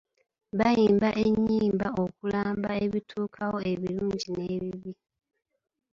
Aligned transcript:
Bayimba 0.59 1.09
ennyimba 1.23 1.87
okulamba 2.03 2.71
ebituukawo 2.85 3.57
ebirungi 3.71 4.27
n'ebibi. 4.35 4.91